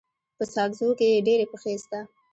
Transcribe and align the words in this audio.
په 0.37 0.43
ساکزو 0.53 0.87
کي 0.99 1.23
ډيري 1.27 1.45
پښي 1.51 1.75
سته. 1.83 1.99